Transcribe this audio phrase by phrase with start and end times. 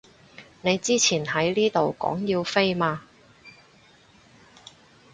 [0.63, 3.03] 你之前喺呢度講要飛嘛